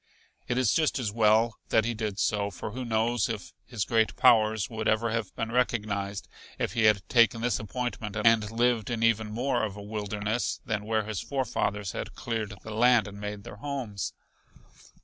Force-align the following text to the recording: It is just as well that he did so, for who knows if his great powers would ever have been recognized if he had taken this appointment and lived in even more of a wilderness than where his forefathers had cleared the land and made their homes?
It 0.47 0.57
is 0.57 0.73
just 0.73 0.97
as 0.97 1.11
well 1.11 1.59
that 1.69 1.85
he 1.85 1.93
did 1.93 2.17
so, 2.17 2.49
for 2.49 2.71
who 2.71 2.83
knows 2.83 3.29
if 3.29 3.53
his 3.67 3.85
great 3.85 4.15
powers 4.15 4.67
would 4.67 4.87
ever 4.87 5.11
have 5.11 5.31
been 5.35 5.51
recognized 5.51 6.27
if 6.57 6.73
he 6.73 6.85
had 6.85 7.07
taken 7.07 7.41
this 7.41 7.59
appointment 7.59 8.15
and 8.25 8.49
lived 8.49 8.89
in 8.89 9.03
even 9.03 9.27
more 9.29 9.61
of 9.63 9.75
a 9.77 9.83
wilderness 9.83 10.59
than 10.65 10.85
where 10.85 11.03
his 11.03 11.21
forefathers 11.21 11.91
had 11.91 12.15
cleared 12.15 12.55
the 12.63 12.71
land 12.73 13.07
and 13.07 13.21
made 13.21 13.43
their 13.43 13.57
homes? 13.57 14.13